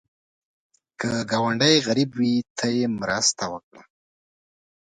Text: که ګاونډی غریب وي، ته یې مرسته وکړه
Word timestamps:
که 0.99 1.11
ګاونډی 1.31 1.75
غریب 1.87 2.09
وي، 2.19 2.33
ته 2.57 2.65
یې 2.75 2.85
مرسته 2.99 3.43
وکړه 3.53 3.81